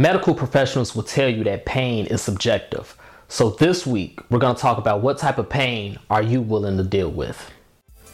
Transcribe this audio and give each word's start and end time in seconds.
Medical 0.00 0.32
professionals 0.32 0.94
will 0.94 1.02
tell 1.02 1.28
you 1.28 1.42
that 1.42 1.66
pain 1.66 2.06
is 2.06 2.22
subjective. 2.22 2.96
So 3.26 3.50
this 3.50 3.84
week, 3.84 4.20
we're 4.30 4.38
going 4.38 4.54
to 4.54 4.62
talk 4.62 4.78
about 4.78 5.02
what 5.02 5.18
type 5.18 5.38
of 5.38 5.48
pain 5.48 5.98
are 6.08 6.22
you 6.22 6.40
willing 6.40 6.76
to 6.76 6.84
deal 6.84 7.10
with. 7.10 7.50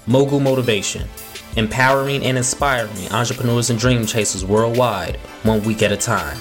Mogul 0.07 0.41
Motivation, 0.41 1.07
empowering 1.57 2.25
and 2.25 2.39
inspiring 2.39 3.13
entrepreneurs 3.13 3.69
and 3.69 3.79
dream 3.79 4.07
chasers 4.07 4.47
worldwide, 4.47 5.19
one 5.43 5.63
week 5.65 5.83
at 5.83 5.93
a 5.93 5.97
time. 5.97 6.39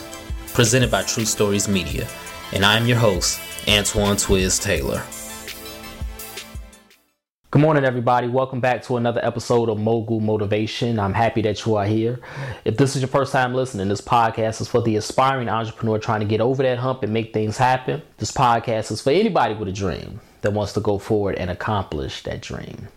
Presented 0.54 0.90
by 0.90 1.04
True 1.04 1.26
Stories 1.26 1.68
Media. 1.68 2.07
And 2.54 2.64
I'm 2.64 2.86
your 2.86 2.98
host, 2.98 3.41
Antoine 3.68 4.16
Twiz 4.16 4.64
Taylor. 4.64 5.04
Good 7.54 7.62
morning, 7.62 7.86
everybody. 7.86 8.28
Welcome 8.28 8.62
back 8.62 8.82
to 8.86 8.98
another 8.98 9.24
episode 9.24 9.70
of 9.70 9.78
Mogul 9.78 10.20
Motivation. 10.20 10.98
I'm 10.98 11.14
happy 11.14 11.44
that 11.44 11.64
you 11.64 11.76
are 11.76 11.86
here. 11.86 12.20
If 12.66 12.78
this 12.78 12.96
is 12.96 13.04
your 13.04 13.10
first 13.10 13.32
time 13.32 13.54
listening, 13.54 13.90
this 13.90 14.02
podcast 14.02 14.60
is 14.60 14.68
for 14.68 14.82
the 14.82 14.96
aspiring 14.96 15.48
entrepreneur 15.50 16.00
trying 16.00 16.21
to 16.21 16.26
get 16.26 16.42
over 16.42 16.64
that 16.64 16.80
hump 16.80 17.04
and 17.04 17.14
make 17.14 17.32
things 17.32 17.56
happen. 17.56 18.02
This 18.18 18.32
podcast 18.32 18.92
is 18.92 19.04
for 19.04 19.11
anybody 19.11 19.54
with 19.54 19.68
a 19.68 19.71
dream 19.71 20.20
that 20.42 20.54
wants 20.54 20.74
to 20.74 20.80
go 20.80 20.97
forward 20.97 21.36
and 21.36 21.52
accomplish 21.52 22.24
that 22.24 22.42
dream 22.42 22.88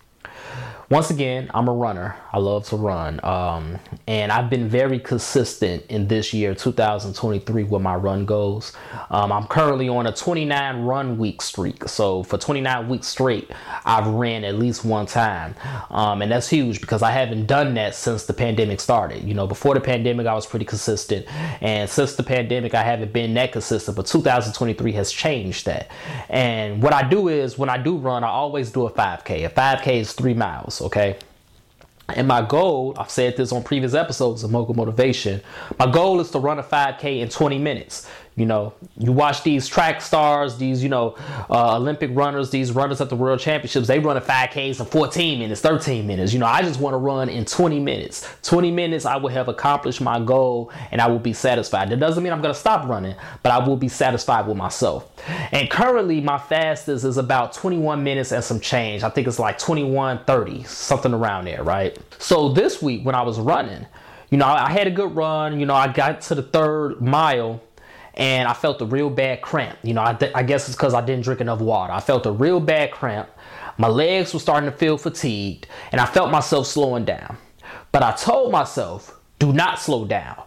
once 0.88 1.10
again, 1.10 1.50
I'm 1.52 1.66
a 1.66 1.72
runner. 1.72 2.14
I 2.32 2.38
love 2.38 2.64
to 2.68 2.76
run. 2.76 3.18
Um, 3.24 3.78
and 4.06 4.30
I've 4.30 4.48
been 4.48 4.68
very 4.68 5.00
consistent 5.00 5.84
in 5.88 6.06
this 6.06 6.32
year, 6.32 6.54
2023, 6.54 7.64
with 7.64 7.82
my 7.82 7.96
run 7.96 8.24
goals. 8.24 8.72
Um, 9.10 9.32
I'm 9.32 9.48
currently 9.48 9.88
on 9.88 10.06
a 10.06 10.12
29 10.12 10.82
run 10.82 11.18
week 11.18 11.42
streak. 11.42 11.88
So 11.88 12.22
for 12.22 12.38
29 12.38 12.88
weeks 12.88 13.08
straight, 13.08 13.50
I've 13.84 14.06
ran 14.06 14.44
at 14.44 14.60
least 14.60 14.84
one 14.84 15.06
time. 15.06 15.56
Um, 15.90 16.22
and 16.22 16.30
that's 16.30 16.48
huge 16.48 16.80
because 16.80 17.02
I 17.02 17.10
haven't 17.10 17.46
done 17.46 17.74
that 17.74 17.96
since 17.96 18.26
the 18.26 18.34
pandemic 18.34 18.78
started. 18.80 19.24
You 19.24 19.34
know, 19.34 19.48
before 19.48 19.74
the 19.74 19.80
pandemic, 19.80 20.28
I 20.28 20.34
was 20.34 20.46
pretty 20.46 20.66
consistent. 20.66 21.26
And 21.60 21.90
since 21.90 22.14
the 22.14 22.22
pandemic, 22.22 22.74
I 22.74 22.84
haven't 22.84 23.12
been 23.12 23.34
that 23.34 23.50
consistent. 23.50 23.96
But 23.96 24.06
2023 24.06 24.92
has 24.92 25.10
changed 25.10 25.66
that. 25.66 25.90
And 26.28 26.80
what 26.80 26.92
I 26.92 27.08
do 27.08 27.26
is 27.26 27.58
when 27.58 27.70
I 27.70 27.76
do 27.76 27.96
run, 27.96 28.22
I 28.22 28.28
always 28.28 28.70
do 28.70 28.86
a 28.86 28.90
5K. 28.92 29.46
A 29.46 29.48
5K 29.48 29.96
is 29.96 30.12
three 30.12 30.34
miles 30.34 30.75
okay? 30.82 31.16
And 32.08 32.28
my 32.28 32.42
goal, 32.42 32.94
I've 32.96 33.10
said 33.10 33.36
this 33.36 33.52
on 33.52 33.62
previous 33.64 33.94
episodes 33.94 34.44
of 34.44 34.50
Mogul 34.50 34.74
Motivation, 34.74 35.40
my 35.78 35.90
goal 35.90 36.20
is 36.20 36.30
to 36.30 36.38
run 36.38 36.58
a 36.58 36.62
5K 36.62 37.20
in 37.20 37.28
20 37.28 37.58
minutes. 37.58 38.08
You 38.36 38.44
know, 38.44 38.74
you 38.98 39.12
watch 39.12 39.42
these 39.44 39.66
track 39.66 40.02
stars, 40.02 40.58
these, 40.58 40.82
you 40.82 40.90
know, 40.90 41.16
uh, 41.48 41.76
Olympic 41.76 42.10
runners, 42.12 42.50
these 42.50 42.70
runners 42.70 43.00
at 43.00 43.08
the 43.08 43.16
World 43.16 43.40
Championships, 43.40 43.86
they 43.86 43.98
run 43.98 44.18
a 44.18 44.20
5Ks 44.20 44.78
in 44.78 44.84
14 44.84 45.38
minutes, 45.38 45.62
13 45.62 46.06
minutes. 46.06 46.34
You 46.34 46.40
know, 46.40 46.46
I 46.46 46.60
just 46.60 46.78
want 46.78 46.92
to 46.92 46.98
run 46.98 47.30
in 47.30 47.46
20 47.46 47.80
minutes. 47.80 48.28
20 48.42 48.70
minutes, 48.70 49.06
I 49.06 49.16
will 49.16 49.30
have 49.30 49.48
accomplished 49.48 50.02
my 50.02 50.20
goal 50.20 50.70
and 50.90 51.00
I 51.00 51.06
will 51.06 51.18
be 51.18 51.32
satisfied. 51.32 51.88
That 51.88 51.98
doesn't 51.98 52.22
mean 52.22 52.30
I'm 52.30 52.42
going 52.42 52.52
to 52.52 52.60
stop 52.60 52.86
running, 52.86 53.14
but 53.42 53.52
I 53.52 53.66
will 53.66 53.78
be 53.78 53.88
satisfied 53.88 54.46
with 54.46 54.58
myself. 54.58 55.10
And 55.50 55.70
currently, 55.70 56.20
my 56.20 56.36
fastest 56.36 57.06
is 57.06 57.16
about 57.16 57.54
21 57.54 58.04
minutes 58.04 58.32
and 58.32 58.44
some 58.44 58.60
change. 58.60 59.02
I 59.02 59.08
think 59.08 59.26
it's 59.28 59.38
like 59.38 59.58
21, 59.58 60.24
30, 60.26 60.62
something 60.64 61.14
around 61.14 61.46
there, 61.46 61.64
right? 61.64 61.96
So 62.18 62.50
this 62.50 62.82
week, 62.82 63.02
when 63.06 63.14
I 63.14 63.22
was 63.22 63.40
running, 63.40 63.86
you 64.28 64.36
know, 64.36 64.46
I 64.46 64.70
had 64.70 64.86
a 64.86 64.90
good 64.90 65.14
run. 65.14 65.58
You 65.58 65.64
know, 65.64 65.74
I 65.74 65.90
got 65.90 66.20
to 66.22 66.34
the 66.34 66.42
third 66.42 67.00
mile 67.00 67.62
and 68.16 68.48
I 68.48 68.54
felt 68.54 68.80
a 68.80 68.86
real 68.86 69.10
bad 69.10 69.42
cramp. 69.42 69.78
You 69.82 69.94
know, 69.94 70.02
I, 70.02 70.14
th- 70.14 70.32
I 70.34 70.42
guess 70.42 70.68
it's 70.68 70.76
because 70.76 70.94
I 70.94 71.00
didn't 71.04 71.24
drink 71.24 71.40
enough 71.40 71.60
water. 71.60 71.92
I 71.92 72.00
felt 72.00 72.26
a 72.26 72.32
real 72.32 72.60
bad 72.60 72.90
cramp. 72.90 73.28
My 73.78 73.88
legs 73.88 74.32
were 74.32 74.40
starting 74.40 74.70
to 74.70 74.76
feel 74.76 74.96
fatigued, 74.96 75.66
and 75.92 76.00
I 76.00 76.06
felt 76.06 76.30
myself 76.30 76.66
slowing 76.66 77.04
down. 77.04 77.36
But 77.92 78.02
I 78.02 78.12
told 78.12 78.52
myself, 78.52 79.18
do 79.38 79.52
not 79.52 79.78
slow 79.78 80.06
down. 80.06 80.42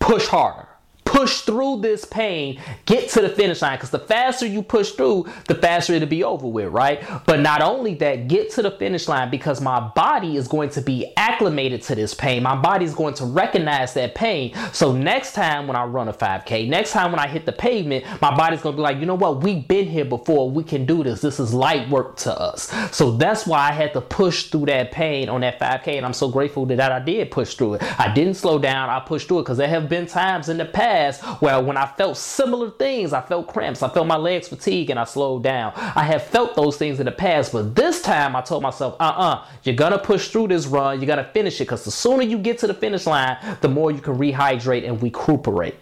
Push 0.00 0.26
harder 0.26 0.68
push 1.08 1.40
through 1.40 1.80
this 1.80 2.04
pain, 2.04 2.60
get 2.84 3.08
to 3.08 3.22
the 3.22 3.30
finish 3.30 3.62
line. 3.62 3.76
Because 3.78 3.88
the 3.88 3.98
faster 3.98 4.46
you 4.46 4.62
push 4.62 4.92
through, 4.92 5.26
the 5.46 5.54
faster 5.54 5.94
it'll 5.94 6.06
be 6.06 6.22
over 6.22 6.46
with, 6.46 6.70
right? 6.70 7.02
But 7.24 7.40
not 7.40 7.62
only 7.62 7.94
that, 7.94 8.28
get 8.28 8.50
to 8.52 8.62
the 8.62 8.70
finish 8.72 9.08
line 9.08 9.30
because 9.30 9.62
my 9.62 9.80
body 9.80 10.36
is 10.36 10.46
going 10.46 10.68
to 10.70 10.82
be 10.82 11.10
acclimated 11.16 11.80
to 11.84 11.94
this 11.94 12.12
pain. 12.12 12.42
My 12.42 12.54
body 12.54 12.84
is 12.84 12.94
going 12.94 13.14
to 13.14 13.24
recognize 13.24 13.94
that 13.94 14.14
pain. 14.14 14.54
So 14.74 14.92
next 14.92 15.32
time 15.32 15.66
when 15.66 15.76
I 15.76 15.84
run 15.84 16.08
a 16.08 16.12
5K, 16.12 16.68
next 16.68 16.92
time 16.92 17.10
when 17.10 17.20
I 17.20 17.26
hit 17.26 17.46
the 17.46 17.52
pavement, 17.52 18.04
my 18.20 18.36
body's 18.36 18.60
going 18.60 18.74
to 18.74 18.76
be 18.76 18.82
like, 18.82 18.98
you 18.98 19.06
know 19.06 19.14
what? 19.14 19.42
We've 19.42 19.66
been 19.66 19.86
here 19.86 20.04
before. 20.04 20.50
We 20.50 20.62
can 20.62 20.84
do 20.84 21.02
this. 21.02 21.22
This 21.22 21.40
is 21.40 21.54
light 21.54 21.88
work 21.88 22.16
to 22.18 22.38
us. 22.38 22.70
So 22.94 23.12
that's 23.12 23.46
why 23.46 23.70
I 23.70 23.72
had 23.72 23.94
to 23.94 24.02
push 24.02 24.50
through 24.50 24.66
that 24.66 24.92
pain 24.92 25.30
on 25.30 25.40
that 25.40 25.58
5K. 25.58 25.96
And 25.96 26.04
I'm 26.04 26.12
so 26.12 26.28
grateful 26.28 26.66
that 26.66 26.92
I 26.92 26.98
did 27.00 27.30
push 27.30 27.54
through 27.54 27.74
it. 27.74 27.98
I 27.98 28.12
didn't 28.12 28.34
slow 28.34 28.58
down. 28.58 28.90
I 28.90 29.00
pushed 29.00 29.26
through 29.26 29.38
it 29.38 29.42
because 29.44 29.56
there 29.56 29.68
have 29.68 29.88
been 29.88 30.04
times 30.06 30.50
in 30.50 30.58
the 30.58 30.66
past 30.66 30.97
past 30.98 31.22
where 31.40 31.60
when 31.60 31.76
I 31.76 31.86
felt 31.86 32.16
similar 32.16 32.70
things, 32.70 33.12
I 33.12 33.20
felt 33.20 33.46
cramps, 33.46 33.82
I 33.82 33.88
felt 33.88 34.06
my 34.06 34.16
legs 34.16 34.48
fatigue, 34.48 34.90
and 34.90 34.98
I 34.98 35.04
slowed 35.04 35.42
down. 35.42 35.72
I 35.76 36.04
have 36.04 36.24
felt 36.24 36.54
those 36.54 36.76
things 36.76 37.00
in 37.00 37.06
the 37.06 37.12
past, 37.12 37.52
but 37.52 37.74
this 37.74 38.02
time 38.02 38.34
I 38.34 38.40
told 38.40 38.62
myself, 38.62 38.96
uh 39.00 39.04
uh-uh, 39.04 39.34
uh, 39.34 39.46
you 39.62 39.72
are 39.72 39.76
gonna 39.76 39.98
push 39.98 40.28
through 40.28 40.48
this 40.48 40.66
run, 40.66 41.00
you 41.00 41.06
gotta 41.06 41.30
finish 41.32 41.60
it, 41.60 41.64
because 41.64 41.84
the 41.84 41.90
sooner 41.90 42.22
you 42.22 42.38
get 42.38 42.58
to 42.58 42.66
the 42.66 42.74
finish 42.74 43.06
line, 43.06 43.36
the 43.60 43.68
more 43.68 43.90
you 43.90 44.00
can 44.00 44.18
rehydrate 44.18 44.86
and 44.88 45.02
recuperate. 45.02 45.76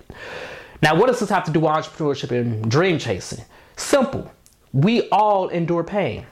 Now, 0.82 0.94
what 0.94 1.06
does 1.06 1.21
this 1.21 1.31
have 1.31 1.44
to 1.44 1.50
do 1.50 1.60
with 1.60 1.72
entrepreneurship 1.72 2.31
and 2.38 2.71
dream 2.71 2.98
chasing? 2.98 3.44
Simple. 3.77 4.31
We 4.72 5.09
all 5.10 5.48
endure 5.48 5.84
pain. 5.84 6.27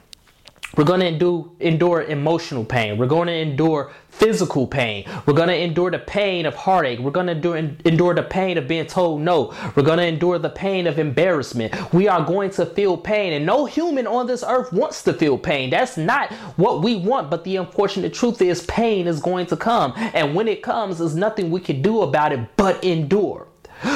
We're 0.76 0.84
going 0.84 1.00
to 1.00 1.56
endure, 1.60 2.02
emotional 2.02 2.64
pain. 2.64 2.98
We're 2.98 3.06
going 3.06 3.28
to 3.28 3.34
endure 3.34 3.92
physical 4.08 4.66
pain. 4.66 5.08
We're 5.26 5.34
going 5.34 5.48
to 5.48 5.56
endure 5.56 5.90
the 5.90 5.98
pain 5.98 6.46
of 6.46 6.54
heartache. 6.54 6.98
We're 6.98 7.10
going 7.10 7.26
to 7.26 7.32
endure, 7.32 7.56
endure 7.56 8.14
the 8.14 8.22
pain 8.22 8.58
of 8.58 8.68
being 8.68 8.86
told 8.86 9.20
no. 9.20 9.54
We're 9.74 9.82
going 9.82 9.98
to 9.98 10.06
endure 10.06 10.38
the 10.38 10.50
pain 10.50 10.86
of 10.86 10.98
embarrassment. 10.98 11.92
We 11.92 12.08
are 12.08 12.24
going 12.24 12.50
to 12.50 12.66
feel 12.66 12.96
pain. 12.96 13.32
And 13.32 13.46
no 13.46 13.66
human 13.66 14.06
on 14.06 14.26
this 14.26 14.44
earth 14.46 14.72
wants 14.72 15.02
to 15.04 15.12
feel 15.12 15.38
pain. 15.38 15.70
That's 15.70 15.96
not 15.96 16.32
what 16.56 16.82
we 16.82 16.96
want. 16.96 17.30
But 17.30 17.44
the 17.44 17.56
unfortunate 17.56 18.14
truth 18.14 18.42
is, 18.42 18.64
pain 18.66 19.06
is 19.06 19.20
going 19.20 19.46
to 19.46 19.56
come. 19.56 19.92
And 19.96 20.34
when 20.34 20.48
it 20.48 20.62
comes, 20.62 20.98
there's 20.98 21.16
nothing 21.16 21.50
we 21.50 21.60
can 21.60 21.82
do 21.82 22.02
about 22.02 22.32
it 22.32 22.56
but 22.56 22.82
endure. 22.84 23.48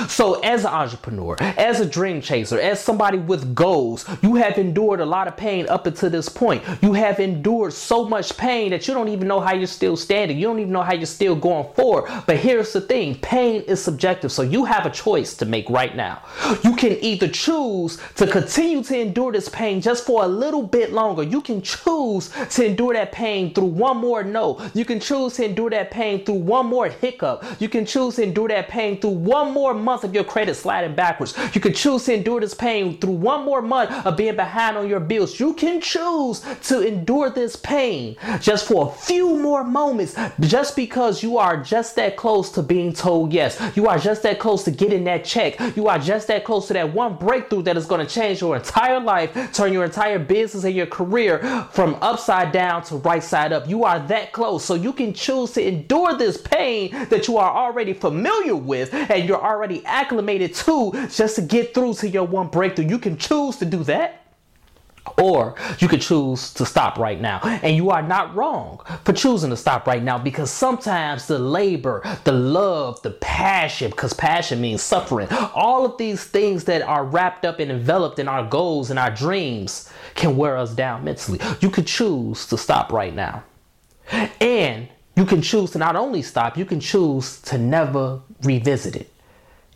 So, 0.09 0.41
as 0.41 0.65
an 0.65 0.71
entrepreneur, 0.71 1.37
as 1.41 1.81
a 1.81 1.87
dream 1.87 2.21
chaser, 2.21 2.59
as 2.61 2.81
somebody 2.81 3.19
with 3.19 3.55
goals, 3.55 4.05
you 4.23 4.35
have 4.37 4.59
endured 4.59 5.01
a 5.01 5.07
lot 5.07 5.29
of 5.29 5.37
pain 5.37 5.69
up 5.69 5.87
until 5.87 6.11
this 6.11 6.29
point. 6.29 6.63
You 6.83 6.93
have 6.93 7.21
endured 7.21 7.73
so 7.73 8.05
much 8.05 8.37
pain 8.37 8.71
that 8.71 8.87
you 8.87 8.95
don't 8.95 9.09
even 9.09 9.29
know 9.29 9.41
how 9.41 9.55
you're 9.55 9.67
still 9.67 9.97
standing. 9.97 10.39
You 10.39 10.47
don't 10.47 10.61
even 10.61 10.73
know 10.73 10.83
how 10.83 10.95
you're 10.95 11.07
still 11.07 11.37
going 11.37 11.73
forward. 11.75 12.11
But 12.27 12.37
here's 12.37 12.73
the 12.73 12.81
thing 12.81 13.17
pain 13.17 13.63
is 13.63 13.83
subjective. 13.83 14.33
So, 14.33 14.43
you 14.43 14.65
have 14.65 14.87
a 14.87 14.91
choice 14.91 15.35
to 15.37 15.47
make 15.47 15.69
right 15.71 15.95
now. 15.95 16.23
You 16.63 16.75
can 16.77 16.93
either 17.03 17.29
choose 17.29 17.99
to 18.17 18.27
continue 18.27 18.83
to 18.85 18.99
endure 18.99 19.33
this 19.33 19.49
pain 19.49 19.81
just 19.81 20.05
for 20.05 20.25
a 20.25 20.29
little 20.29 20.63
bit 20.63 20.93
longer. 20.93 21.23
You 21.23 21.41
can 21.41 21.63
choose 21.63 22.31
to 22.51 22.65
endure 22.67 22.95
that 22.95 23.13
pain 23.13 23.55
through 23.55 23.67
one 23.67 23.97
more 23.97 24.23
no. 24.23 24.61
You 24.75 24.85
can 24.85 25.01
choose 25.01 25.35
to 25.35 25.45
endure 25.45 25.71
that 25.71 25.91
pain 25.91 26.25
through 26.25 26.35
one 26.37 26.67
more 26.67 26.89
hiccup. 26.89 27.45
You 27.61 27.69
can 27.69 27.87
choose 27.87 28.17
to 28.17 28.23
endure 28.23 28.49
that 28.49 28.69
pain 28.69 29.01
through 29.01 29.11
one 29.11 29.53
more 29.53 29.75
month 29.79 30.05
of 30.05 30.15
your 30.15 30.25
credit 30.25 30.55
sliding 30.55 30.95
backwards. 30.95 31.37
You 31.55 31.61
can 31.61 31.73
choose 31.73 32.05
to 32.05 32.15
endure 32.15 32.41
this 32.41 32.55
pain 32.55 32.99
through 32.99 33.13
one 33.13 33.45
more 33.45 33.63
month 33.63 33.91
of 34.07 34.17
being 34.17 34.37
behind 34.37 34.77
on 34.77 34.89
your 34.89 35.01
bills. 35.01 35.39
You 35.39 35.55
can 35.55 35.81
choose 35.81 36.45
to 36.65 36.81
endure 36.81 37.31
this 37.31 37.57
pain 37.57 38.17
just 38.41 38.67
for 38.67 38.89
a 38.89 38.93
few 38.93 39.39
more 39.39 39.65
moments 39.65 40.17
just 40.41 40.77
because 40.77 41.23
you 41.23 41.39
are 41.39 41.63
just 41.63 41.97
that 41.97 42.17
close 42.17 42.51
to 42.53 42.63
being 42.63 42.93
told 42.93 43.33
yes. 43.33 43.61
You 43.77 43.87
are 43.87 43.99
just 43.99 44.23
that 44.23 44.39
close 44.39 44.65
to 44.65 44.71
getting 44.71 45.05
that 45.05 45.25
check. 45.25 45.59
You 45.77 45.89
are 45.89 45.99
just 45.99 46.29
that 46.29 46.45
close 46.45 46.67
to 46.69 46.73
that 46.75 46.93
one 46.93 47.17
breakthrough 47.17 47.63
that 47.63 47.77
is 47.77 47.87
going 47.87 48.05
to 48.05 48.13
change 48.13 48.41
your 48.41 48.57
entire 48.57 49.01
life, 49.01 49.53
turn 49.53 49.73
your 49.73 49.85
entire 49.85 50.19
business 50.19 50.65
and 50.65 50.75
your 50.75 50.87
career 50.87 51.39
from 51.73 51.97
upside 52.01 52.53
down 52.53 52.83
to 52.85 52.97
right 52.97 53.23
side 53.23 53.53
up. 53.53 53.69
You 53.69 53.85
are 53.85 53.99
that 54.09 54.33
close. 54.33 54.65
So 54.65 54.75
you 54.75 54.93
can 54.93 55.13
choose 55.13 55.53
to 55.53 55.67
endure 55.67 56.17
this 56.17 56.37
pain 56.37 56.91
that 57.09 57.29
you 57.29 57.37
are 57.37 57.51
already 57.51 57.93
familiar 57.93 58.57
with 58.57 58.93
and 58.95 59.29
you're 59.29 59.43
already 59.43 59.58
already 59.59 59.85
acclimated 59.85 60.55
to 60.55 60.93
just 61.11 61.35
to 61.35 61.43
get 61.43 61.75
through 61.75 61.95
to 61.95 62.09
your 62.09 62.25
one 62.25 62.47
breakthrough. 62.47 62.87
You 62.87 62.99
can 62.99 63.17
choose 63.17 63.57
to 63.57 63.65
do 63.65 63.83
that. 63.85 64.25
Or 65.17 65.55
you 65.79 65.89
could 65.89 66.03
choose 66.03 66.53
to 66.55 66.67
stop 66.67 66.99
right 66.99 67.21
now. 67.21 67.41
And 67.43 67.75
you 67.75 67.91
are 67.91 68.03
not 68.03 68.37
wrong 68.37 68.81
for 69.05 69.13
choosing 69.15 69.51
to 69.51 69.57
stop 69.57 69.87
right 69.87 70.03
now 70.03 70.19
because 70.19 70.51
sometimes 70.51 71.27
the 71.27 71.39
labor, 71.39 72.03
the 72.25 72.33
love, 72.33 73.01
the 73.03 73.13
passion, 73.13 73.91
because 73.91 74.13
passion 74.13 74.61
means 74.61 74.83
suffering, 74.83 75.27
all 75.55 75.87
of 75.87 75.97
these 75.97 76.23
things 76.25 76.65
that 76.65 76.83
are 76.83 77.05
wrapped 77.05 77.47
up 77.47 77.59
and 77.59 77.71
enveloped 77.71 78.19
in 78.19 78.29
our 78.29 78.47
goals 78.47 78.91
and 78.91 78.99
our 78.99 79.11
dreams 79.11 79.91
can 80.15 80.37
wear 80.37 80.57
us 80.57 80.75
down 80.75 81.05
mentally. 81.05 81.41
You 81.61 81.71
could 81.71 81.87
choose 81.87 82.47
to 82.49 82.59
stop 82.59 82.93
right 82.93 83.15
now. 83.15 83.43
And 84.41 84.89
you 85.17 85.25
can 85.25 85.43
choose 85.43 85.71
to 85.73 85.79
not 85.79 85.97
only 85.97 86.23
stop, 86.23 86.57
you 86.57 86.67
can 86.67 86.81
choose 86.81 87.41
to 87.43 87.59
never 87.59 88.21
revisit 88.43 88.95
it. 88.95 89.11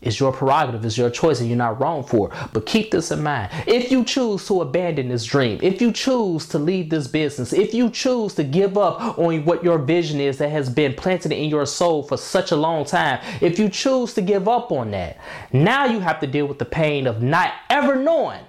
It's 0.02 0.18
your 0.18 0.32
prerogative, 0.32 0.84
it's 0.84 0.98
your 0.98 1.10
choice, 1.10 1.40
and 1.40 1.48
you're 1.48 1.56
not 1.56 1.80
wrong 1.80 2.04
for 2.04 2.30
it. 2.30 2.34
But 2.52 2.66
keep 2.66 2.90
this 2.90 3.10
in 3.10 3.22
mind. 3.22 3.50
If 3.66 3.90
you 3.90 4.04
choose 4.04 4.46
to 4.48 4.60
abandon 4.60 5.08
this 5.08 5.24
dream, 5.24 5.60
if 5.62 5.80
you 5.80 5.92
choose 5.92 6.46
to 6.48 6.58
leave 6.58 6.90
this 6.90 7.06
business, 7.06 7.52
if 7.52 7.72
you 7.72 7.88
choose 7.88 8.34
to 8.34 8.44
give 8.44 8.76
up 8.76 9.18
on 9.18 9.44
what 9.44 9.62
your 9.62 9.78
vision 9.78 10.20
is 10.20 10.38
that 10.38 10.50
has 10.50 10.68
been 10.68 10.94
planted 10.94 11.32
in 11.32 11.48
your 11.48 11.66
soul 11.66 12.02
for 12.02 12.16
such 12.16 12.50
a 12.50 12.56
long 12.56 12.84
time, 12.84 13.20
if 13.40 13.58
you 13.58 13.68
choose 13.68 14.12
to 14.14 14.22
give 14.22 14.48
up 14.48 14.72
on 14.72 14.90
that, 14.90 15.18
now 15.52 15.86
you 15.86 16.00
have 16.00 16.20
to 16.20 16.26
deal 16.26 16.46
with 16.46 16.58
the 16.58 16.64
pain 16.64 17.06
of 17.06 17.22
not 17.22 17.52
ever 17.70 17.96
knowing 17.96 18.44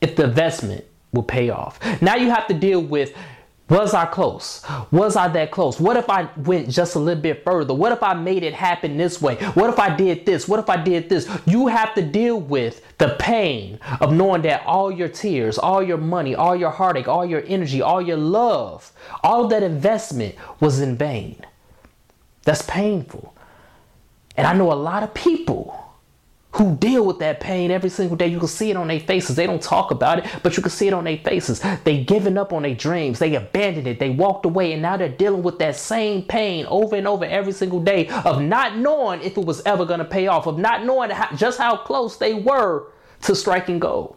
if 0.00 0.16
the 0.16 0.24
investment 0.24 0.84
will 1.12 1.22
pay 1.22 1.48
off. 1.48 1.80
Now 2.02 2.16
you 2.16 2.28
have 2.30 2.46
to 2.48 2.54
deal 2.54 2.80
with 2.80 3.14
was 3.68 3.94
I 3.94 4.04
close? 4.04 4.62
Was 4.90 5.16
I 5.16 5.28
that 5.28 5.50
close? 5.50 5.80
What 5.80 5.96
if 5.96 6.10
I 6.10 6.28
went 6.36 6.68
just 6.68 6.96
a 6.96 6.98
little 6.98 7.22
bit 7.22 7.44
further? 7.44 7.72
What 7.72 7.92
if 7.92 8.02
I 8.02 8.12
made 8.12 8.42
it 8.42 8.52
happen 8.52 8.98
this 8.98 9.22
way? 9.22 9.36
What 9.54 9.70
if 9.70 9.78
I 9.78 9.94
did 9.96 10.26
this? 10.26 10.46
What 10.46 10.60
if 10.60 10.68
I 10.68 10.76
did 10.76 11.08
this? 11.08 11.28
You 11.46 11.68
have 11.68 11.94
to 11.94 12.02
deal 12.02 12.38
with 12.38 12.82
the 12.98 13.16
pain 13.18 13.78
of 14.02 14.12
knowing 14.12 14.42
that 14.42 14.66
all 14.66 14.92
your 14.92 15.08
tears, 15.08 15.56
all 15.56 15.82
your 15.82 15.96
money, 15.96 16.34
all 16.34 16.54
your 16.54 16.70
heartache, 16.70 17.08
all 17.08 17.24
your 17.24 17.42
energy, 17.46 17.80
all 17.80 18.02
your 18.02 18.18
love, 18.18 18.92
all 19.22 19.48
that 19.48 19.62
investment 19.62 20.34
was 20.60 20.80
in 20.80 20.96
vain. 20.96 21.42
That's 22.42 22.62
painful. 22.62 23.34
And 24.36 24.46
I 24.46 24.52
know 24.52 24.72
a 24.72 24.74
lot 24.74 25.02
of 25.02 25.14
people 25.14 25.83
who 26.54 26.76
deal 26.76 27.04
with 27.04 27.18
that 27.18 27.40
pain 27.40 27.70
every 27.72 27.90
single 27.90 28.16
day. 28.16 28.28
You 28.28 28.38
can 28.38 28.46
see 28.48 28.70
it 28.70 28.76
on 28.76 28.86
their 28.86 29.00
faces. 29.00 29.34
They 29.34 29.46
don't 29.46 29.62
talk 29.62 29.90
about 29.90 30.20
it, 30.20 30.26
but 30.42 30.56
you 30.56 30.62
can 30.62 30.70
see 30.70 30.86
it 30.86 30.92
on 30.92 31.04
their 31.04 31.18
faces. 31.18 31.60
They 31.82 32.04
given 32.04 32.38
up 32.38 32.52
on 32.52 32.62
their 32.62 32.76
dreams. 32.76 33.18
They 33.18 33.34
abandoned 33.34 33.88
it. 33.88 33.98
They 33.98 34.10
walked 34.10 34.46
away, 34.46 34.72
and 34.72 34.80
now 34.80 34.96
they're 34.96 35.08
dealing 35.08 35.42
with 35.42 35.58
that 35.58 35.74
same 35.74 36.22
pain 36.22 36.64
over 36.66 36.94
and 36.94 37.08
over 37.08 37.24
every 37.24 37.52
single 37.52 37.80
day 37.80 38.08
of 38.08 38.40
not 38.40 38.78
knowing 38.78 39.20
if 39.20 39.36
it 39.36 39.44
was 39.44 39.62
ever 39.66 39.84
going 39.84 39.98
to 39.98 40.04
pay 40.04 40.28
off, 40.28 40.46
of 40.46 40.58
not 40.58 40.84
knowing 40.84 41.10
how, 41.10 41.34
just 41.34 41.58
how 41.58 41.76
close 41.76 42.16
they 42.16 42.34
were 42.34 42.86
to 43.22 43.34
striking 43.34 43.80
gold. 43.80 44.16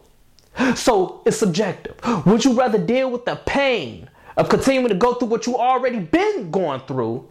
So 0.76 1.22
it's 1.26 1.36
subjective. 1.36 1.96
Would 2.24 2.44
you 2.44 2.52
rather 2.52 2.78
deal 2.78 3.10
with 3.10 3.24
the 3.24 3.36
pain 3.46 4.08
of 4.36 4.48
continuing 4.48 4.88
to 4.90 4.94
go 4.94 5.14
through 5.14 5.28
what 5.28 5.46
you 5.46 5.56
already 5.56 5.98
been 5.98 6.52
going 6.52 6.80
through 6.82 7.28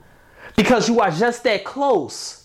because 0.57 0.89
you 0.89 0.99
are 0.99 1.11
just 1.11 1.45
that 1.45 1.63
close? 1.63 2.36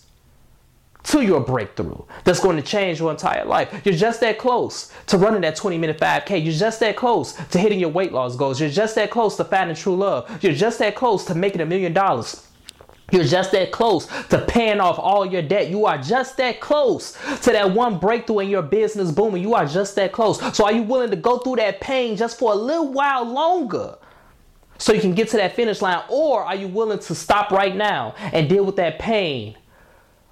To 1.03 1.21
your 1.21 1.41
breakthrough 1.41 2.01
that's 2.23 2.39
going 2.39 2.55
to 2.55 2.61
change 2.61 2.99
your 2.99 3.11
entire 3.11 3.45
life. 3.45 3.81
You're 3.83 3.95
just 3.95 4.19
that 4.21 4.37
close 4.37 4.91
to 5.07 5.17
running 5.17 5.41
that 5.41 5.55
20 5.55 5.77
minute 5.77 5.99
5K. 5.99 6.43
You're 6.43 6.53
just 6.53 6.79
that 6.79 6.95
close 6.95 7.33
to 7.33 7.59
hitting 7.59 7.79
your 7.79 7.89
weight 7.89 8.13
loss 8.13 8.35
goals. 8.35 8.59
You're 8.59 8.69
just 8.69 8.95
that 8.95 9.11
close 9.11 9.35
to 9.37 9.43
finding 9.43 9.75
true 9.75 9.95
love. 9.95 10.43
You're 10.43 10.53
just 10.53 10.79
that 10.79 10.95
close 10.95 11.25
to 11.25 11.35
making 11.35 11.61
a 11.61 11.65
million 11.65 11.93
dollars. 11.93 12.47
You're 13.11 13.25
just 13.25 13.51
that 13.51 13.71
close 13.71 14.07
to 14.29 14.39
paying 14.47 14.79
off 14.79 14.97
all 14.97 15.25
your 15.25 15.41
debt. 15.43 15.69
You 15.69 15.85
are 15.85 15.99
just 15.99 16.37
that 16.37 16.59
close 16.59 17.11
to 17.41 17.51
that 17.51 17.71
one 17.71 17.99
breakthrough 17.99 18.39
in 18.39 18.49
your 18.49 18.63
business 18.63 19.11
booming. 19.11 19.43
You 19.43 19.53
are 19.53 19.67
just 19.67 19.95
that 19.97 20.13
close. 20.13 20.39
So, 20.55 20.65
are 20.65 20.71
you 20.71 20.81
willing 20.81 21.11
to 21.11 21.15
go 21.15 21.37
through 21.37 21.57
that 21.57 21.79
pain 21.79 22.15
just 22.15 22.39
for 22.39 22.53
a 22.53 22.55
little 22.55 22.91
while 22.91 23.25
longer? 23.25 23.97
So 24.79 24.91
you 24.93 25.01
can 25.01 25.13
get 25.13 25.29
to 25.29 25.37
that 25.37 25.55
finish 25.55 25.81
line, 25.81 26.03
or 26.09 26.43
are 26.43 26.55
you 26.55 26.67
willing 26.67 26.99
to 26.99 27.15
stop 27.15 27.51
right 27.51 27.75
now 27.75 28.15
and 28.17 28.49
deal 28.49 28.65
with 28.65 28.75
that 28.77 28.97
pain 28.99 29.55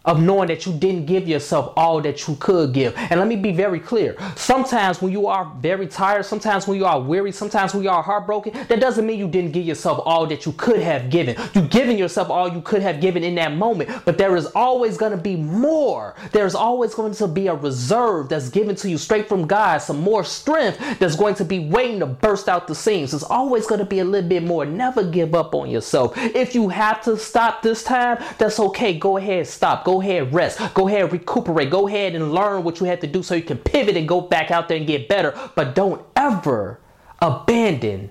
of 0.05 0.21
knowing 0.21 0.47
that 0.47 0.65
you 0.65 0.73
didn't 0.73 1.05
give 1.05 1.27
yourself 1.27 1.73
all 1.77 2.01
that 2.01 2.27
you 2.27 2.35
could 2.35 2.73
give. 2.73 2.93
And 2.97 3.19
let 3.19 3.27
me 3.27 3.35
be 3.35 3.51
very 3.51 3.79
clear. 3.79 4.15
Sometimes 4.35 5.01
when 5.01 5.11
you 5.11 5.27
are 5.27 5.51
very 5.59 5.87
tired, 5.87 6.25
sometimes 6.25 6.67
when 6.67 6.77
you 6.77 6.85
are 6.85 6.99
weary, 6.99 7.31
sometimes 7.31 7.73
when 7.73 7.83
you 7.83 7.89
are 7.89 8.01
heartbroken, 8.01 8.53
that 8.67 8.79
doesn't 8.79 9.05
mean 9.05 9.19
you 9.19 9.27
didn't 9.27 9.51
give 9.51 9.65
yourself 9.65 10.01
all 10.05 10.25
that 10.27 10.45
you 10.45 10.53
could 10.53 10.79
have 10.79 11.09
given. 11.09 11.35
You 11.53 11.61
giving 11.61 11.97
yourself 11.97 12.29
all 12.29 12.51
you 12.51 12.61
could 12.61 12.81
have 12.81 12.99
given 12.99 13.23
in 13.23 13.35
that 13.35 13.53
moment, 13.53 13.89
but 14.05 14.17
there 14.17 14.35
is 14.35 14.47
always 14.47 14.97
going 14.97 15.11
to 15.11 15.17
be 15.17 15.35
more. 15.35 16.15
There's 16.31 16.55
always 16.55 16.95
going 16.95 17.13
to 17.15 17.27
be 17.27 17.47
a 17.47 17.55
reserve 17.55 18.29
that's 18.29 18.49
given 18.49 18.75
to 18.77 18.89
you 18.89 18.97
straight 18.97 19.29
from 19.29 19.45
God, 19.45 19.79
some 19.79 20.01
more 20.01 20.23
strength 20.23 20.79
that's 20.99 21.15
going 21.15 21.35
to 21.35 21.45
be 21.45 21.59
waiting 21.59 21.99
to 21.99 22.05
burst 22.07 22.49
out 22.49 22.67
the 22.67 22.75
seams. 22.75 23.11
There's 23.11 23.23
always 23.23 23.67
going 23.67 23.79
to 23.79 23.85
be 23.85 23.99
a 23.99 24.05
little 24.05 24.29
bit 24.29 24.43
more. 24.43 24.65
Never 24.65 25.03
give 25.03 25.35
up 25.35 25.53
on 25.53 25.69
yourself. 25.69 26.13
If 26.17 26.55
you 26.55 26.69
have 26.69 27.03
to 27.03 27.17
stop 27.17 27.61
this 27.61 27.83
time, 27.83 28.23
that's 28.37 28.59
okay. 28.59 28.97
Go 28.97 29.17
ahead, 29.17 29.47
stop. 29.47 29.83
Go 29.83 29.90
Go 29.91 29.99
ahead, 29.99 30.33
rest. 30.33 30.57
Go 30.73 30.87
ahead, 30.87 31.11
recuperate. 31.11 31.69
Go 31.69 31.85
ahead 31.85 32.15
and 32.15 32.31
learn 32.31 32.63
what 32.63 32.79
you 32.79 32.85
have 32.85 33.01
to 33.01 33.07
do 33.07 33.21
so 33.21 33.35
you 33.35 33.41
can 33.41 33.57
pivot 33.57 33.97
and 33.97 34.07
go 34.07 34.21
back 34.21 34.49
out 34.49 34.69
there 34.69 34.77
and 34.77 34.87
get 34.87 35.09
better. 35.09 35.37
But 35.53 35.75
don't 35.75 36.01
ever 36.15 36.79
abandon 37.21 38.09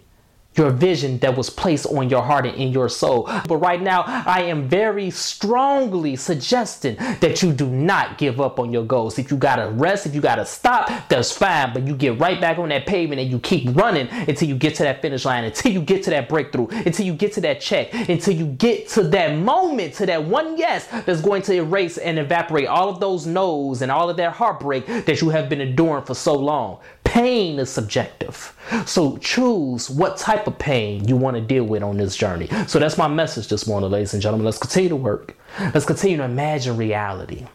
your 0.57 0.71
vision 0.71 1.19
that 1.19 1.37
was 1.37 1.49
placed 1.49 1.87
on 1.87 2.11
your 2.11 2.23
heart 2.23 2.45
and 2.45 2.57
in 2.57 2.73
your 2.73 2.89
soul. 2.89 3.25
But 3.47 3.59
right 3.59 3.81
now, 3.81 4.03
I 4.07 4.43
am 4.43 4.69
very 4.69 5.11
strongly 5.11 6.17
suggesting 6.17 6.97
that 6.97 7.43
you 7.43 7.53
do 7.53 7.67
not 7.67 8.19
give 8.19 8.41
up 8.41 8.59
on 8.59 8.73
your 8.73 8.85
goals. 8.85 9.19
If 9.19 9.31
you 9.31 9.37
gotta 9.37 9.71
rest, 9.71 10.07
if 10.07 10.15
you 10.15 10.21
gotta 10.21 10.45
stop, 10.45 10.91
that's 11.09 11.31
fine. 11.31 11.73
But 11.73 11.87
you 11.87 11.95
get 11.97 12.19
right 12.19 12.41
back 12.41 12.59
on 12.59 12.71
that 12.71 12.87
pavement 12.87 13.21
and 13.21 13.31
you 13.31 13.39
keep 13.39 13.75
running 13.77 14.09
until 14.11 14.49
you 14.49 14.57
get 14.57 14.75
to 14.77 14.83
that 14.83 15.01
finish 15.01 15.25
line, 15.25 15.45
until 15.45 15.73
you 15.73 15.83
get 15.83 16.03
to 16.05 16.11
that 16.11 16.29
breakthrough, 16.29 16.67
until 16.69 17.07
you 17.07 17.15
get 17.15 17.33
to 17.35 17.41
that 17.43 17.61
check, 17.61 17.93
until 18.09 18.35
you 18.35 18.47
get 18.47 18.89
to 18.89 19.05
that 19.05 19.37
moment, 19.37 19.95
to 19.95 20.07
that 20.07 20.25
one 20.25 20.59
yes 20.59 20.87
that's 21.05 21.21
going 21.21 21.43
to 21.43 21.55
erase 21.55 21.97
and 21.97 22.19
evaporate 22.19 22.67
all 22.67 22.89
of 22.89 22.99
those 23.01 23.27
no's 23.27 23.83
and 23.83 23.91
all 23.91 24.11
of 24.11 24.17
that 24.17 24.33
heartbreak 24.33 24.87
that 24.87 25.21
you 25.21 25.29
have 25.31 25.49
been 25.49 25.61
enduring 25.61 26.05
for 26.05 26.15
so 26.15 26.35
long. 26.35 26.81
Pain 27.05 27.59
is 27.59 27.69
subjective. 27.71 28.57
So 28.87 29.17
choose 29.19 29.91
what 29.91 30.17
type 30.17 30.40
of 30.47 30.59
pain 30.59 31.07
you 31.09 31.17
want 31.17 31.37
to 31.37 31.41
deal 31.41 31.65
with 31.65 31.83
on 31.83 31.97
this 31.97 32.17
journey. 32.17 32.49
So 32.67 32.79
that's 32.79 32.99
my 32.99 33.09
message 33.09 33.49
this 33.49 33.67
morning, 33.67 33.91
ladies 33.91 34.15
and 34.15 34.23
gentlemen. 34.23 34.45
Let's 34.45 34.59
continue 34.59 34.89
to 34.89 34.97
work. 34.97 35.37
Let's 35.59 35.87
continue 35.87 36.17
to 36.19 36.25
imagine 36.25 36.77
reality. 36.77 37.47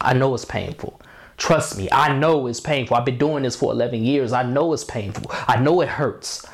I 0.00 0.14
know 0.14 0.34
it's 0.34 0.44
painful. 0.44 1.00
Trust 1.36 1.78
me, 1.78 1.88
I 1.90 2.16
know 2.16 2.46
it's 2.46 2.60
painful. 2.60 2.96
I've 2.96 3.04
been 3.04 3.18
doing 3.18 3.44
this 3.44 3.56
for 3.56 3.72
11 3.72 4.04
years. 4.04 4.32
I 4.32 4.42
know 4.42 4.72
it's 4.72 4.84
painful. 4.84 5.30
I 5.30 5.58
know 5.60 5.80
it 5.80 5.88
hurts. 5.88 6.46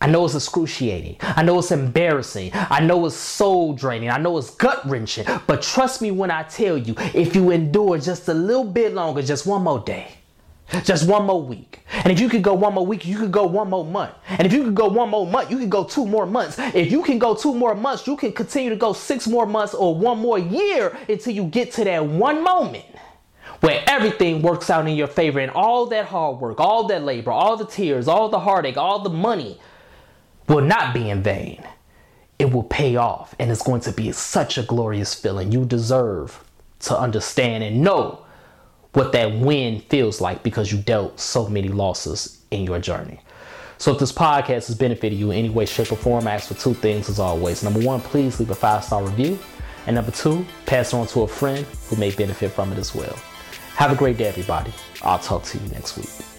I 0.00 0.08
know 0.08 0.24
it's 0.24 0.34
excruciating. 0.34 1.18
I 1.20 1.44
know 1.44 1.60
it's 1.60 1.70
embarrassing. 1.70 2.50
I 2.54 2.80
know 2.80 3.06
it's 3.06 3.14
soul 3.14 3.72
draining. 3.72 4.10
I 4.10 4.18
know 4.18 4.36
it's 4.36 4.50
gut 4.50 4.84
wrenching. 4.84 5.26
But 5.46 5.62
trust 5.62 6.02
me 6.02 6.10
when 6.10 6.28
I 6.28 6.42
tell 6.42 6.76
you, 6.76 6.96
if 7.14 7.36
you 7.36 7.52
endure 7.52 7.98
just 7.98 8.26
a 8.26 8.34
little 8.34 8.64
bit 8.64 8.94
longer, 8.94 9.22
just 9.22 9.46
one 9.46 9.62
more 9.62 9.78
day, 9.78 10.16
just 10.84 11.06
one 11.06 11.26
more 11.26 11.42
week. 11.42 11.84
And 11.92 12.12
if 12.12 12.18
you 12.18 12.28
could 12.28 12.42
go 12.42 12.54
one 12.54 12.74
more 12.74 12.86
week, 12.86 13.06
you 13.06 13.18
could 13.18 13.32
go 13.32 13.46
one 13.46 13.70
more 13.70 13.84
month. 13.84 14.14
And 14.28 14.46
if 14.46 14.52
you 14.52 14.64
could 14.64 14.74
go 14.74 14.88
one 14.88 15.10
more 15.10 15.26
month, 15.26 15.50
you 15.50 15.58
could 15.58 15.70
go 15.70 15.84
two 15.84 16.06
more 16.06 16.26
months. 16.26 16.58
If 16.58 16.90
you 16.90 17.02
can 17.02 17.18
go 17.18 17.34
two 17.34 17.54
more 17.54 17.74
months, 17.74 18.06
you 18.06 18.16
can 18.16 18.32
continue 18.32 18.70
to 18.70 18.76
go 18.76 18.92
six 18.92 19.26
more 19.26 19.46
months 19.46 19.74
or 19.74 19.94
one 19.94 20.18
more 20.18 20.38
year 20.38 20.96
until 21.08 21.34
you 21.34 21.44
get 21.44 21.72
to 21.72 21.84
that 21.84 22.06
one 22.06 22.42
moment 22.42 22.86
where 23.60 23.82
everything 23.86 24.42
works 24.42 24.70
out 24.70 24.88
in 24.88 24.96
your 24.96 25.06
favor 25.06 25.38
and 25.38 25.50
all 25.52 25.86
that 25.86 26.06
hard 26.06 26.38
work, 26.40 26.58
all 26.58 26.86
that 26.88 27.02
labor, 27.04 27.30
all 27.30 27.56
the 27.56 27.66
tears, 27.66 28.08
all 28.08 28.28
the 28.28 28.40
heartache, 28.40 28.76
all 28.76 29.00
the 29.00 29.10
money 29.10 29.58
will 30.48 30.62
not 30.62 30.92
be 30.92 31.08
in 31.10 31.22
vain. 31.22 31.62
It 32.38 32.50
will 32.50 32.64
pay 32.64 32.96
off 32.96 33.36
and 33.38 33.50
it's 33.50 33.62
going 33.62 33.82
to 33.82 33.92
be 33.92 34.10
such 34.10 34.58
a 34.58 34.62
glorious 34.62 35.14
feeling. 35.14 35.52
You 35.52 35.64
deserve 35.64 36.42
to 36.80 36.98
understand 36.98 37.62
and 37.62 37.82
know 37.82 38.21
what 38.92 39.12
that 39.12 39.32
win 39.38 39.80
feels 39.80 40.20
like 40.20 40.42
because 40.42 40.70
you 40.70 40.78
dealt 40.78 41.18
so 41.18 41.48
many 41.48 41.68
losses 41.68 42.42
in 42.50 42.64
your 42.64 42.78
journey. 42.78 43.20
So 43.78 43.92
if 43.92 43.98
this 43.98 44.12
podcast 44.12 44.66
has 44.68 44.74
benefited 44.76 45.18
you 45.18 45.30
in 45.30 45.38
any 45.38 45.50
way, 45.50 45.66
shape, 45.66 45.90
or 45.90 45.96
form, 45.96 46.28
I 46.28 46.34
ask 46.34 46.48
for 46.48 46.54
two 46.54 46.74
things 46.74 47.08
as 47.08 47.18
always. 47.18 47.64
Number 47.64 47.80
one, 47.80 48.00
please 48.00 48.38
leave 48.38 48.50
a 48.50 48.54
five 48.54 48.84
star 48.84 49.02
review. 49.02 49.38
And 49.86 49.96
number 49.96 50.12
two, 50.12 50.46
pass 50.66 50.92
it 50.92 50.96
on 50.96 51.08
to 51.08 51.22
a 51.22 51.26
friend 51.26 51.66
who 51.88 51.96
may 51.96 52.12
benefit 52.12 52.52
from 52.52 52.72
it 52.72 52.78
as 52.78 52.94
well. 52.94 53.16
Have 53.74 53.90
a 53.90 53.96
great 53.96 54.18
day, 54.18 54.28
everybody. 54.28 54.72
I'll 55.02 55.18
talk 55.18 55.42
to 55.44 55.58
you 55.58 55.68
next 55.70 55.96
week. 55.96 56.31